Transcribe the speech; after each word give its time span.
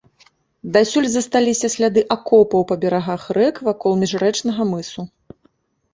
Дасюль 0.77 1.09
засталіся 1.15 1.69
сляды 1.75 2.01
акопаў 2.17 2.65
па 2.71 2.75
берагах 2.85 3.27
рэк 3.41 3.55
вакол 3.69 3.91
міжрэчнага 4.05 4.61
мысу. 4.75 5.01